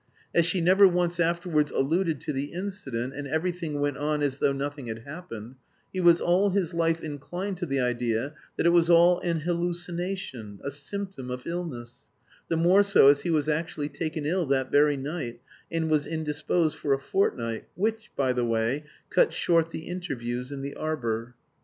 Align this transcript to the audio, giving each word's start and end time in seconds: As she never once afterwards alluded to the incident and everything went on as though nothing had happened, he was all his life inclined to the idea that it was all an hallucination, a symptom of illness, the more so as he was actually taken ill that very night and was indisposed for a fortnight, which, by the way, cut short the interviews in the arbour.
As 0.33 0.47
she 0.47 0.61
never 0.61 0.87
once 0.87 1.19
afterwards 1.19 1.69
alluded 1.71 2.21
to 2.21 2.33
the 2.33 2.45
incident 2.53 3.13
and 3.13 3.27
everything 3.27 3.79
went 3.79 3.97
on 3.99 4.23
as 4.23 4.39
though 4.39 4.51
nothing 4.51 4.87
had 4.87 5.03
happened, 5.05 5.57
he 5.93 5.99
was 6.01 6.19
all 6.19 6.49
his 6.49 6.73
life 6.73 7.01
inclined 7.03 7.57
to 7.57 7.67
the 7.67 7.79
idea 7.81 8.33
that 8.57 8.65
it 8.65 8.71
was 8.71 8.89
all 8.89 9.19
an 9.19 9.41
hallucination, 9.41 10.59
a 10.63 10.71
symptom 10.71 11.29
of 11.29 11.45
illness, 11.45 12.07
the 12.49 12.57
more 12.57 12.81
so 12.81 13.09
as 13.09 13.21
he 13.21 13.29
was 13.29 13.47
actually 13.47 13.89
taken 13.89 14.25
ill 14.25 14.47
that 14.47 14.71
very 14.71 14.97
night 14.97 15.39
and 15.71 15.87
was 15.91 16.07
indisposed 16.07 16.77
for 16.77 16.93
a 16.93 16.99
fortnight, 16.99 17.65
which, 17.75 18.09
by 18.15 18.33
the 18.33 18.43
way, 18.43 18.83
cut 19.11 19.31
short 19.31 19.69
the 19.69 19.85
interviews 19.85 20.51
in 20.51 20.63
the 20.63 20.73
arbour. 20.73 21.35